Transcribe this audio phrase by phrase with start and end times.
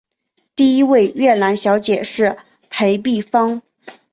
[0.55, 2.39] 第一位越南小姐是
[2.71, 3.61] 裴碧芳。